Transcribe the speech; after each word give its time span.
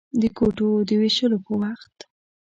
د 0.21 0.23
کوټو 0.37 0.69
د 0.87 0.89
وېشلو 0.99 1.37
په 1.45 1.51
وخت. 1.61 1.95